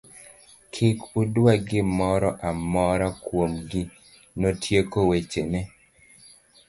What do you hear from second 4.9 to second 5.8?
weche ne.